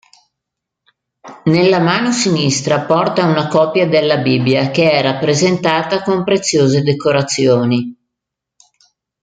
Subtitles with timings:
[1.43, 7.95] Nella mano sinistra porta una copia della Bibbia, che è rappresentata con preziose decorazioni.